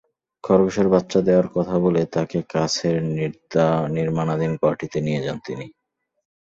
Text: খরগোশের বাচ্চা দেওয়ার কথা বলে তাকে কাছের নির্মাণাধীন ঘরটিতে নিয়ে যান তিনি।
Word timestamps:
খরগোশের 0.43 0.87
বাচ্চা 0.93 1.19
দেওয়ার 1.27 1.47
কথা 1.55 1.75
বলে 1.85 2.01
তাকে 2.15 2.39
কাছের 2.53 2.95
নির্মাণাধীন 3.95 4.51
ঘরটিতে 4.61 4.97
নিয়ে 5.05 5.23
যান 5.25 5.37
তিনি। 5.45 5.65